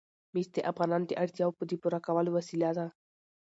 مس 0.33 0.47
د 0.55 0.57
افغانانو 0.71 1.05
د 1.07 1.13
اړتیاوو 1.23 1.67
د 1.69 1.73
پوره 1.81 1.99
کولو 2.05 2.29
وسیله 2.37 2.69
ده. 2.77 2.85